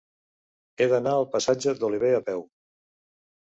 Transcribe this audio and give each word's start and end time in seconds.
He 0.81 0.87
d'anar 0.93 1.13
al 1.17 1.27
passatge 1.35 1.75
d'Olivé 1.85 2.11
a 2.21 2.23
peu. 2.31 2.43